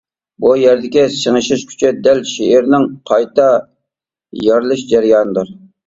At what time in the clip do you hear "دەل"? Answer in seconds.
2.09-2.23